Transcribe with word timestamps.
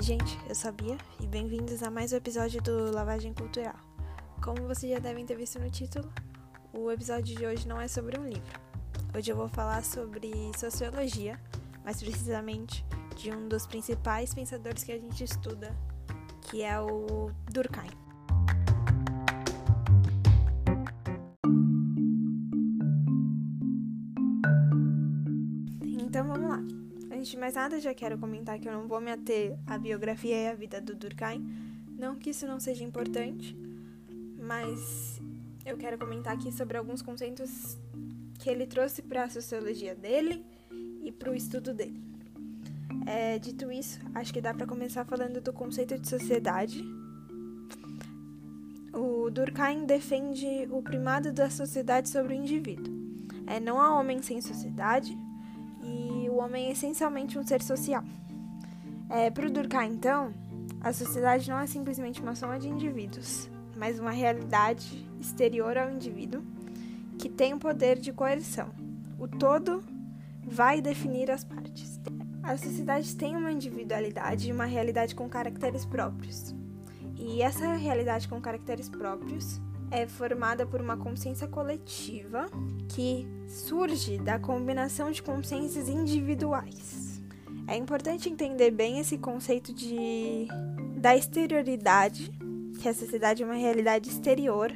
Oi, 0.00 0.04
gente, 0.04 0.38
eu 0.48 0.54
sou 0.54 0.72
Bia 0.72 0.96
e 1.20 1.26
bem-vindos 1.26 1.82
a 1.82 1.90
mais 1.90 2.10
um 2.10 2.16
episódio 2.16 2.62
do 2.62 2.90
Lavagem 2.90 3.34
Cultural. 3.34 3.74
Como 4.42 4.66
vocês 4.66 4.90
já 4.90 4.98
devem 4.98 5.26
ter 5.26 5.36
visto 5.36 5.58
no 5.58 5.68
título, 5.68 6.10
o 6.72 6.90
episódio 6.90 7.36
de 7.36 7.44
hoje 7.44 7.68
não 7.68 7.78
é 7.78 7.86
sobre 7.86 8.18
um 8.18 8.24
livro. 8.24 8.58
Hoje 9.14 9.30
eu 9.30 9.36
vou 9.36 9.46
falar 9.50 9.84
sobre 9.84 10.32
sociologia, 10.58 11.38
mais 11.84 12.02
precisamente 12.02 12.82
de 13.14 13.30
um 13.30 13.46
dos 13.46 13.66
principais 13.66 14.32
pensadores 14.32 14.82
que 14.82 14.92
a 14.92 14.98
gente 14.98 15.22
estuda, 15.22 15.76
que 16.48 16.62
é 16.62 16.80
o 16.80 17.30
Durkheim. 17.52 17.90
Então 25.82 26.26
vamos 26.26 26.48
lá. 26.48 26.89
Antes 27.20 27.32
de 27.32 27.36
mais 27.36 27.52
nada, 27.52 27.78
já 27.78 27.92
quero 27.92 28.16
comentar 28.16 28.58
que 28.58 28.66
eu 28.66 28.72
não 28.72 28.88
vou 28.88 28.98
me 28.98 29.10
ater 29.10 29.54
à 29.66 29.76
biografia 29.76 30.34
e 30.34 30.48
à 30.48 30.54
vida 30.54 30.80
do 30.80 30.94
Durkheim. 30.94 31.46
Não 31.98 32.16
que 32.16 32.30
isso 32.30 32.46
não 32.46 32.58
seja 32.58 32.82
importante, 32.82 33.54
mas 34.38 35.20
eu 35.66 35.76
quero 35.76 35.98
comentar 35.98 36.32
aqui 36.32 36.50
sobre 36.50 36.78
alguns 36.78 37.02
conceitos 37.02 37.76
que 38.38 38.48
ele 38.48 38.66
trouxe 38.66 39.02
para 39.02 39.24
a 39.24 39.28
sociologia 39.28 39.94
dele 39.94 40.42
e 41.04 41.12
para 41.12 41.30
o 41.30 41.34
estudo 41.34 41.74
dele. 41.74 42.02
É, 43.04 43.38
dito 43.38 43.70
isso, 43.70 44.00
acho 44.14 44.32
que 44.32 44.40
dá 44.40 44.54
para 44.54 44.66
começar 44.66 45.04
falando 45.04 45.42
do 45.42 45.52
conceito 45.52 45.98
de 45.98 46.08
sociedade. 46.08 46.82
O 48.94 49.28
Durkheim 49.28 49.84
defende 49.84 50.66
o 50.70 50.80
primado 50.80 51.30
da 51.34 51.50
sociedade 51.50 52.08
sobre 52.08 52.32
o 52.32 52.36
indivíduo. 52.36 52.90
É, 53.46 53.60
não 53.60 53.78
há 53.78 54.00
homem 54.00 54.22
sem 54.22 54.40
sociedade, 54.40 55.14
o 56.30 56.36
homem 56.36 56.66
é 56.66 56.70
essencialmente 56.72 57.38
um 57.38 57.44
ser 57.44 57.62
social. 57.62 58.04
É, 59.08 59.30
Para 59.30 59.46
o 59.46 59.50
Durkheim, 59.50 59.92
então, 59.92 60.32
a 60.80 60.92
sociedade 60.92 61.50
não 61.50 61.58
é 61.58 61.66
simplesmente 61.66 62.22
uma 62.22 62.34
soma 62.34 62.58
de 62.58 62.68
indivíduos, 62.68 63.50
mas 63.76 63.98
uma 63.98 64.12
realidade 64.12 65.06
exterior 65.20 65.76
ao 65.76 65.90
indivíduo 65.90 66.42
que 67.18 67.28
tem 67.28 67.52
o 67.52 67.58
poder 67.58 67.98
de 67.98 68.12
coerção. 68.12 68.70
O 69.18 69.28
todo 69.28 69.82
vai 70.42 70.80
definir 70.80 71.30
as 71.30 71.44
partes. 71.44 72.00
A 72.42 72.56
sociedade 72.56 73.14
tem 73.14 73.36
uma 73.36 73.52
individualidade 73.52 74.48
e 74.48 74.52
uma 74.52 74.64
realidade 74.64 75.14
com 75.14 75.28
caracteres 75.28 75.84
próprios. 75.84 76.54
E 77.16 77.42
essa 77.42 77.74
realidade 77.74 78.26
com 78.26 78.40
caracteres 78.40 78.88
próprios 78.88 79.60
é 79.90 80.06
formada 80.06 80.64
por 80.64 80.80
uma 80.80 80.96
consciência 80.96 81.48
coletiva 81.48 82.46
que 82.88 83.26
surge 83.48 84.18
da 84.18 84.38
combinação 84.38 85.10
de 85.10 85.22
consciências 85.22 85.88
individuais. 85.88 87.20
É 87.66 87.76
importante 87.76 88.28
entender 88.28 88.70
bem 88.70 88.98
esse 88.98 89.18
conceito 89.18 89.72
de 89.72 90.48
da 90.96 91.16
exterioridade, 91.16 92.30
que 92.78 92.88
a 92.88 92.94
sociedade 92.94 93.42
é 93.42 93.46
uma 93.46 93.54
realidade 93.54 94.10
exterior 94.10 94.72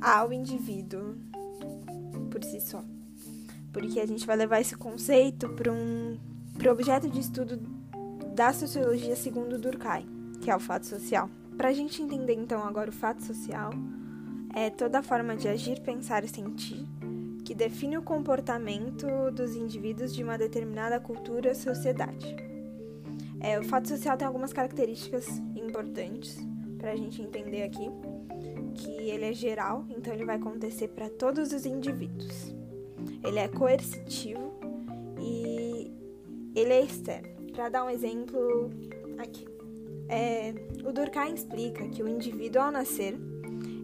ao 0.00 0.32
indivíduo 0.32 1.16
por 2.30 2.42
si 2.42 2.60
só. 2.60 2.82
Porque 3.72 4.00
a 4.00 4.06
gente 4.06 4.26
vai 4.26 4.36
levar 4.36 4.60
esse 4.60 4.74
conceito 4.76 5.48
para 5.50 5.70
um 5.72 6.18
pro 6.56 6.72
objeto 6.72 7.10
de 7.10 7.20
estudo 7.20 7.58
da 8.34 8.52
sociologia 8.52 9.14
segundo 9.14 9.58
Durkheim, 9.58 10.06
que 10.40 10.50
é 10.50 10.56
o 10.56 10.60
fato 10.60 10.86
social. 10.86 11.28
Para 11.56 11.68
a 11.68 11.72
gente 11.72 12.02
entender 12.02 12.34
então 12.34 12.62
agora 12.64 12.90
o 12.90 12.92
fato 12.92 13.22
social, 13.22 13.70
é 14.56 14.70
toda 14.70 15.02
forma 15.02 15.36
de 15.36 15.48
agir, 15.48 15.80
pensar 15.80 16.24
e 16.24 16.28
sentir 16.28 16.86
que 17.44 17.54
define 17.54 17.96
o 17.96 18.02
comportamento 18.02 19.06
dos 19.30 19.54
indivíduos 19.54 20.12
de 20.12 20.24
uma 20.24 20.36
determinada 20.36 20.98
cultura 20.98 21.50
ou 21.50 21.54
sociedade. 21.54 22.34
É, 23.38 23.56
o 23.60 23.62
fato 23.62 23.86
social 23.86 24.16
tem 24.16 24.26
algumas 24.26 24.52
características 24.52 25.28
importantes 25.54 26.36
para 26.76 26.90
a 26.90 26.96
gente 26.96 27.22
entender 27.22 27.62
aqui, 27.62 27.88
que 28.74 28.90
ele 28.90 29.26
é 29.26 29.32
geral, 29.32 29.84
então 29.90 30.12
ele 30.12 30.24
vai 30.24 30.36
acontecer 30.36 30.88
para 30.88 31.08
todos 31.08 31.52
os 31.52 31.64
indivíduos. 31.64 32.52
Ele 33.22 33.38
é 33.38 33.46
coercitivo 33.46 34.52
e 35.20 35.92
ele 36.52 36.72
é 36.72 36.82
externo. 36.82 37.28
Para 37.52 37.68
dar 37.68 37.84
um 37.84 37.90
exemplo 37.90 38.70
aqui, 39.18 39.46
é, 40.08 40.52
o 40.84 40.92
Durkheim 40.92 41.34
explica 41.34 41.88
que 41.88 42.02
o 42.02 42.08
indivíduo 42.08 42.62
ao 42.62 42.72
nascer 42.72 43.16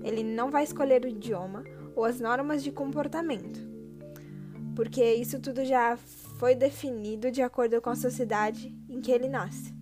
ele 0.02 0.22
não 0.22 0.50
vai 0.50 0.64
escolher 0.64 1.04
o 1.04 1.08
idioma 1.08 1.64
ou 1.94 2.04
as 2.04 2.20
normas 2.20 2.62
de 2.62 2.72
comportamento, 2.72 3.60
porque 4.74 5.14
isso 5.14 5.38
tudo 5.40 5.64
já 5.64 5.96
foi 6.38 6.54
definido 6.54 7.30
de 7.30 7.42
acordo 7.42 7.80
com 7.80 7.90
a 7.90 7.96
sociedade 7.96 8.74
em 8.88 9.00
que 9.00 9.12
ele 9.12 9.28
nasce. 9.28 9.74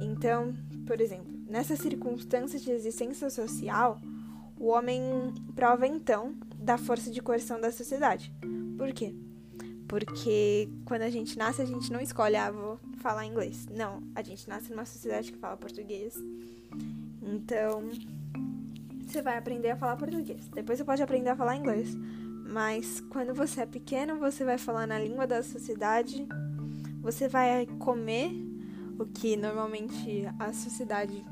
Então, 0.00 0.54
por 0.86 1.00
exemplo, 1.00 1.32
nessas 1.48 1.78
circunstâncias 1.78 2.62
de 2.62 2.70
existência 2.70 3.30
social, 3.30 4.00
o 4.58 4.68
homem 4.68 5.02
prova 5.54 5.86
então 5.86 6.34
da 6.58 6.78
força 6.78 7.10
de 7.10 7.20
coerção 7.20 7.60
da 7.60 7.70
sociedade. 7.70 8.32
Por 8.76 8.92
quê? 8.92 9.14
Porque 9.86 10.68
quando 10.84 11.02
a 11.02 11.10
gente 11.10 11.36
nasce, 11.36 11.60
a 11.60 11.66
gente 11.66 11.92
não 11.92 12.00
escolhe, 12.00 12.36
ah, 12.36 12.50
vou 12.50 12.80
falar 12.96 13.26
inglês. 13.26 13.66
Não, 13.70 14.02
a 14.14 14.22
gente 14.22 14.48
nasce 14.48 14.70
numa 14.70 14.86
sociedade 14.86 15.30
que 15.30 15.38
fala 15.38 15.56
português. 15.56 16.16
Então, 17.22 17.90
você 19.14 19.22
vai 19.22 19.38
aprender 19.38 19.70
a 19.70 19.76
falar 19.76 19.96
português. 19.96 20.48
Depois 20.48 20.76
você 20.76 20.84
pode 20.84 21.00
aprender 21.00 21.30
a 21.30 21.36
falar 21.36 21.54
inglês. 21.54 21.96
Mas 22.50 23.00
quando 23.00 23.32
você 23.32 23.60
é 23.60 23.66
pequeno, 23.66 24.18
você 24.18 24.44
vai 24.44 24.58
falar 24.58 24.88
na 24.88 24.98
língua 24.98 25.24
da 25.24 25.40
sociedade. 25.40 26.26
Você 27.00 27.28
vai 27.28 27.64
comer 27.78 28.32
o 28.98 29.06
que 29.06 29.36
normalmente 29.36 30.24
a 30.36 30.52
sociedade 30.52 31.24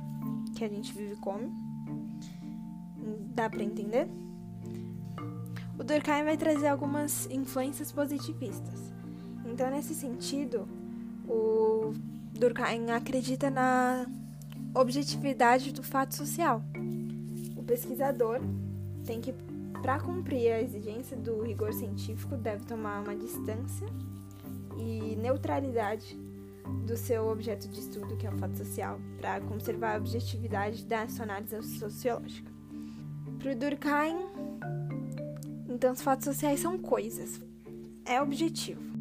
que 0.54 0.64
a 0.64 0.68
gente 0.68 0.92
vive 0.92 1.16
come. 1.16 1.50
Dá 3.34 3.50
para 3.50 3.64
entender? 3.64 4.06
O 5.76 5.82
Durkheim 5.82 6.22
vai 6.22 6.36
trazer 6.36 6.68
algumas 6.68 7.26
influências 7.30 7.90
positivistas. 7.90 8.92
Então, 9.44 9.68
nesse 9.70 9.92
sentido, 9.92 10.68
o 11.26 11.92
Durkheim 12.32 12.92
acredita 12.92 13.50
na 13.50 14.06
objetividade 14.72 15.72
do 15.72 15.82
fato 15.82 16.14
social 16.14 16.62
pesquisador 17.72 18.38
tem 19.06 19.18
que, 19.18 19.32
para 19.80 19.98
cumprir 19.98 20.52
a 20.52 20.60
exigência 20.60 21.16
do 21.16 21.42
rigor 21.42 21.72
científico, 21.72 22.36
deve 22.36 22.64
tomar 22.66 23.02
uma 23.02 23.16
distância 23.16 23.86
e 24.76 25.16
neutralidade 25.16 26.18
do 26.86 26.96
seu 26.98 27.28
objeto 27.28 27.66
de 27.68 27.80
estudo, 27.80 28.14
que 28.18 28.26
é 28.26 28.30
o 28.30 28.36
fato 28.36 28.58
social, 28.58 29.00
para 29.18 29.40
conservar 29.40 29.94
a 29.94 29.98
objetividade 29.98 30.84
da 30.84 31.08
sua 31.08 31.22
análise 31.22 31.62
sociológica. 31.78 32.52
Para 33.38 33.54
Durkheim, 33.54 34.18
então, 35.66 35.92
os 35.92 36.02
fatos 36.02 36.26
sociais 36.26 36.60
são 36.60 36.78
coisas, 36.78 37.40
é 38.04 38.20
objetivo. 38.20 38.91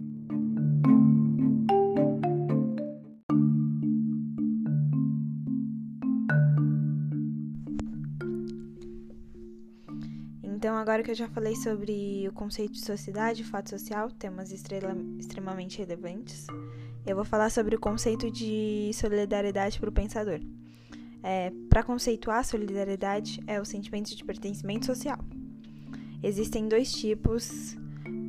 Agora 10.82 11.04
que 11.04 11.12
eu 11.12 11.16
já 11.16 11.28
falei 11.28 11.56
sobre 11.56 12.28
o 12.28 12.34
conceito 12.34 12.74
de 12.74 12.84
sociedade 12.84 13.44
fato 13.44 13.70
social, 13.70 14.10
temas 14.10 14.52
estrela, 14.52 14.96
extremamente 15.20 15.78
relevantes, 15.78 16.48
eu 17.06 17.16
vou 17.16 17.24
falar 17.24 17.52
sobre 17.52 17.76
o 17.76 17.80
conceito 17.80 18.32
de 18.32 18.92
solidariedade 18.94 19.80
para 19.80 19.90
o 19.90 19.92
pensador. 19.92 20.40
É, 21.24 21.52
para 21.70 21.84
conceituar 21.84 22.44
solidariedade 22.44 23.40
é 23.46 23.62
o 23.62 23.66
sentimento 23.66 24.16
de 24.16 24.26
pertencimento 24.26 24.88
social. 24.88 25.20
Existem 26.24 26.68
dois 26.68 26.92
tipos 26.92 27.78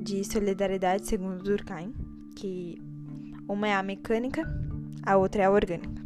de 0.02 0.22
solidariedade, 0.22 1.06
segundo 1.06 1.42
Durkheim, 1.42 1.94
que 2.36 2.78
uma 3.48 3.66
é 3.66 3.74
a 3.74 3.82
mecânica, 3.82 4.42
a 5.02 5.16
outra 5.16 5.42
é 5.42 5.44
a 5.46 5.50
orgânica. 5.50 6.02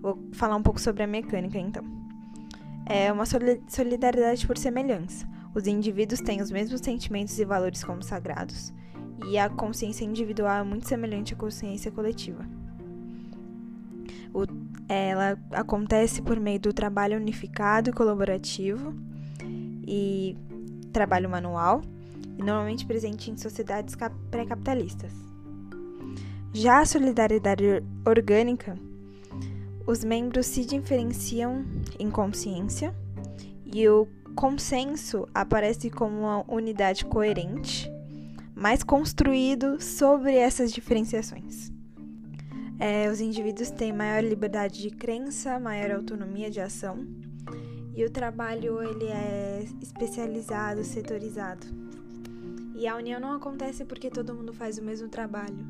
Vou 0.00 0.28
falar 0.32 0.54
um 0.54 0.62
pouco 0.62 0.80
sobre 0.80 1.02
a 1.02 1.06
mecânica, 1.06 1.58
então. 1.58 1.82
É 2.86 3.12
uma 3.12 3.24
solidariedade 3.26 4.46
por 4.46 4.56
semelhança 4.56 5.33
os 5.54 5.66
indivíduos 5.66 6.20
têm 6.20 6.42
os 6.42 6.50
mesmos 6.50 6.80
sentimentos 6.80 7.38
e 7.38 7.44
valores 7.44 7.84
como 7.84 8.02
sagrados, 8.02 8.72
e 9.28 9.38
a 9.38 9.48
consciência 9.48 10.04
individual 10.04 10.58
é 10.58 10.64
muito 10.64 10.88
semelhante 10.88 11.34
à 11.34 11.36
consciência 11.36 11.90
coletiva. 11.90 12.44
O, 14.32 14.44
ela 14.88 15.38
acontece 15.52 16.20
por 16.20 16.40
meio 16.40 16.58
do 16.58 16.72
trabalho 16.72 17.16
unificado 17.16 17.90
e 17.90 17.92
colaborativo 17.92 18.92
e 19.86 20.36
trabalho 20.92 21.30
manual, 21.30 21.82
normalmente 22.36 22.84
presente 22.84 23.30
em 23.30 23.36
sociedades 23.36 23.94
pré-capitalistas. 24.30 25.12
Já 26.52 26.80
a 26.80 26.86
solidariedade 26.86 27.82
orgânica, 28.04 28.76
os 29.86 30.02
membros 30.02 30.46
se 30.46 30.64
diferenciam 30.64 31.64
em 31.98 32.10
consciência 32.10 32.94
e 33.64 33.88
o 33.88 34.08
consenso 34.34 35.28
aparece 35.34 35.90
como 35.90 36.20
uma 36.20 36.44
unidade 36.48 37.04
coerente, 37.04 37.90
mas 38.54 38.82
construído 38.82 39.80
sobre 39.80 40.34
essas 40.34 40.72
diferenciações. 40.72 41.72
É, 42.78 43.08
os 43.08 43.20
indivíduos 43.20 43.70
têm 43.70 43.92
maior 43.92 44.22
liberdade 44.22 44.82
de 44.82 44.90
crença, 44.90 45.58
maior 45.58 45.92
autonomia 45.92 46.50
de 46.50 46.60
ação 46.60 47.06
e 47.94 48.04
o 48.04 48.10
trabalho 48.10 48.82
ele 48.82 49.06
é 49.06 49.64
especializado, 49.80 50.82
setorizado. 50.82 51.66
E 52.74 52.88
a 52.88 52.96
união 52.96 53.20
não 53.20 53.32
acontece 53.32 53.84
porque 53.84 54.10
todo 54.10 54.34
mundo 54.34 54.52
faz 54.52 54.78
o 54.78 54.82
mesmo 54.82 55.08
trabalho, 55.08 55.64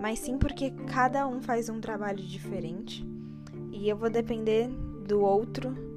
mas 0.00 0.20
sim 0.20 0.38
porque 0.38 0.70
cada 0.92 1.26
um 1.26 1.42
faz 1.42 1.68
um 1.68 1.80
trabalho 1.80 2.22
diferente 2.22 3.04
e 3.72 3.88
eu 3.88 3.96
vou 3.96 4.08
depender 4.08 4.68
do 5.06 5.20
outro 5.20 5.93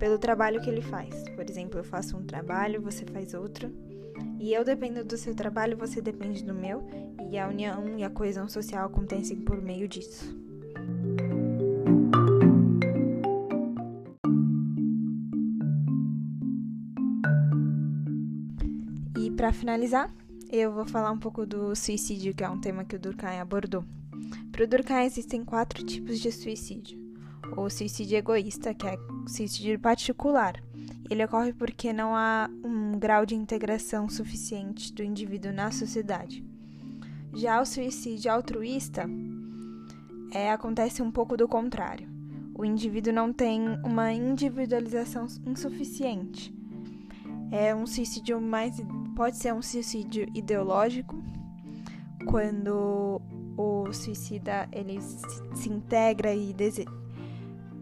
pelo 0.00 0.18
trabalho 0.18 0.62
que 0.62 0.70
ele 0.70 0.80
faz. 0.80 1.22
Por 1.36 1.48
exemplo, 1.48 1.78
eu 1.78 1.84
faço 1.84 2.16
um 2.16 2.24
trabalho, 2.24 2.80
você 2.80 3.04
faz 3.04 3.34
outro. 3.34 3.70
E 4.40 4.52
eu 4.52 4.64
dependo 4.64 5.04
do 5.04 5.16
seu 5.16 5.34
trabalho, 5.34 5.76
você 5.76 6.00
depende 6.00 6.42
do 6.42 6.54
meu, 6.54 6.82
e 7.30 7.38
a 7.38 7.46
união 7.46 7.98
e 7.98 8.02
a 8.02 8.08
coesão 8.08 8.48
social 8.48 8.86
acontecem 8.86 9.36
por 9.36 9.60
meio 9.60 9.86
disso. 9.86 10.34
E 19.18 19.30
para 19.32 19.52
finalizar, 19.52 20.10
eu 20.50 20.72
vou 20.72 20.86
falar 20.86 21.10
um 21.10 21.18
pouco 21.18 21.44
do 21.44 21.76
suicídio, 21.76 22.34
que 22.34 22.42
é 22.42 22.48
um 22.48 22.58
tema 22.58 22.84
que 22.84 22.96
o 22.96 22.98
Durkheim 22.98 23.38
abordou. 23.38 23.84
Para 24.50 24.64
o 24.64 24.66
Durkheim 24.66 25.04
existem 25.04 25.44
quatro 25.44 25.84
tipos 25.84 26.18
de 26.18 26.32
suicídio. 26.32 26.98
O 27.54 27.68
suicídio 27.68 28.16
egoísta, 28.16 28.72
que 28.72 28.86
é 28.86 28.96
suicídio 29.30 29.78
particular, 29.78 30.62
ele 31.08 31.24
ocorre 31.24 31.52
porque 31.52 31.92
não 31.92 32.14
há 32.14 32.50
um 32.64 32.98
grau 32.98 33.24
de 33.24 33.34
integração 33.34 34.08
suficiente 34.08 34.92
do 34.92 35.02
indivíduo 35.02 35.52
na 35.52 35.70
sociedade. 35.70 36.44
Já 37.32 37.60
o 37.60 37.64
suicídio 37.64 38.30
altruísta 38.30 39.08
é, 40.32 40.50
acontece 40.50 41.00
um 41.02 41.10
pouco 41.10 41.36
do 41.36 41.48
contrário. 41.48 42.08
O 42.54 42.64
indivíduo 42.64 43.12
não 43.12 43.32
tem 43.32 43.62
uma 43.84 44.12
individualização 44.12 45.26
insuficiente. 45.46 46.54
É 47.50 47.74
um 47.74 47.86
suicídio 47.86 48.40
mais 48.40 48.76
pode 49.16 49.36
ser 49.36 49.52
um 49.52 49.62
suicídio 49.62 50.26
ideológico, 50.34 51.22
quando 52.26 53.20
o 53.56 53.92
suicida 53.92 54.68
ele 54.72 55.00
se 55.00 55.68
integra 55.68 56.34
e 56.34 56.54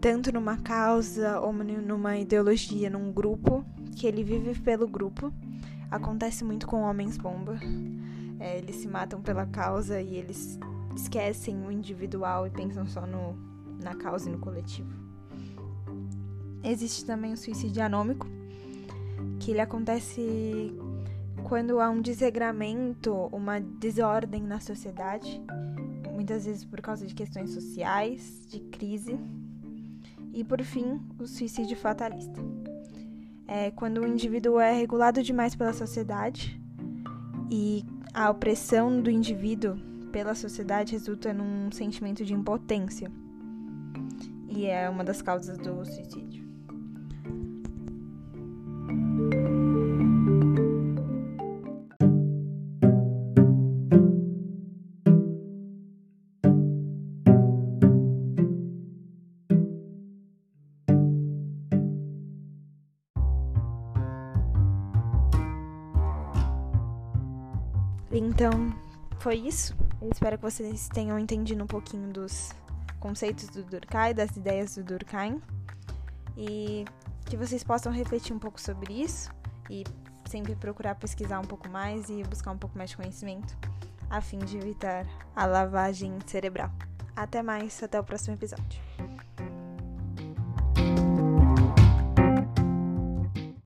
tanto 0.01 0.31
numa 0.31 0.57
causa 0.57 1.39
ou 1.39 1.51
numa 1.51 2.17
ideologia, 2.17 2.89
num 2.89 3.11
grupo, 3.11 3.65
que 3.95 4.07
ele 4.07 4.23
vive 4.23 4.57
pelo 4.59 4.87
grupo. 4.87 5.33
Acontece 5.91 6.43
muito 6.43 6.67
com 6.67 6.81
homens 6.81 7.17
bomba. 7.17 7.59
É, 8.39 8.57
eles 8.57 8.77
se 8.77 8.87
matam 8.87 9.21
pela 9.21 9.45
causa 9.45 10.01
e 10.01 10.15
eles 10.15 10.57
esquecem 10.95 11.65
o 11.65 11.71
individual 11.71 12.47
e 12.47 12.49
pensam 12.49 12.87
só 12.87 13.05
no, 13.05 13.35
na 13.81 13.95
causa 13.95 14.29
e 14.29 14.31
no 14.31 14.39
coletivo. 14.39 14.89
Existe 16.63 17.05
também 17.05 17.33
o 17.33 17.37
suicídio 17.37 17.83
anômico, 17.83 18.27
que 19.39 19.51
ele 19.51 19.61
acontece 19.61 20.73
quando 21.43 21.79
há 21.79 21.89
um 21.89 22.01
desregramento, 22.01 23.13
uma 23.31 23.59
desordem 23.59 24.43
na 24.43 24.59
sociedade, 24.59 25.41
muitas 26.11 26.45
vezes 26.45 26.63
por 26.63 26.81
causa 26.81 27.05
de 27.05 27.15
questões 27.15 27.51
sociais, 27.51 28.45
de 28.49 28.59
crise 28.59 29.17
e, 30.33 30.43
por 30.43 30.61
fim, 30.63 30.99
o 31.19 31.25
suicídio 31.25 31.75
fatalista. 31.77 32.39
É 33.47 33.71
quando 33.71 34.01
o 34.01 34.07
indivíduo 34.07 34.59
é 34.59 34.71
regulado 34.71 35.23
demais 35.23 35.55
pela 35.55 35.73
sociedade 35.73 36.61
e 37.49 37.83
a 38.13 38.29
opressão 38.29 39.01
do 39.01 39.09
indivíduo 39.09 39.75
pela 40.11 40.35
sociedade 40.35 40.91
resulta 40.93 41.33
num 41.33 41.71
sentimento 41.71 42.23
de 42.23 42.33
impotência. 42.33 43.11
E 44.47 44.65
é 44.65 44.89
uma 44.89 45.03
das 45.03 45.21
causas 45.21 45.57
do 45.57 45.85
suicídio. 45.85 46.28
Então, 68.11 68.73
foi 69.19 69.35
isso. 69.35 69.75
Eu 70.01 70.09
espero 70.11 70.37
que 70.37 70.43
vocês 70.43 70.87
tenham 70.89 71.19
entendido 71.19 71.63
um 71.63 71.67
pouquinho 71.67 72.11
dos 72.11 72.51
conceitos 72.99 73.47
do 73.49 73.63
Durkheim, 73.63 74.13
das 74.13 74.35
ideias 74.35 74.75
do 74.75 74.83
Durkheim. 74.83 75.41
E 76.37 76.85
que 77.25 77.37
vocês 77.37 77.63
possam 77.63 77.91
refletir 77.91 78.33
um 78.33 78.39
pouco 78.39 78.59
sobre 78.59 78.93
isso 78.93 79.29
e 79.69 79.83
sempre 80.25 80.55
procurar 80.55 80.95
pesquisar 80.95 81.39
um 81.39 81.45
pouco 81.45 81.69
mais 81.69 82.09
e 82.09 82.23
buscar 82.23 82.51
um 82.51 82.57
pouco 82.57 82.77
mais 82.77 82.91
de 82.91 82.97
conhecimento 82.97 83.55
a 84.09 84.21
fim 84.21 84.39
de 84.39 84.57
evitar 84.57 85.05
a 85.35 85.45
lavagem 85.45 86.17
cerebral. 86.25 86.71
Até 87.15 87.43
mais, 87.43 87.81
até 87.83 87.99
o 87.99 88.03
próximo 88.03 88.35
episódio. 88.35 89.08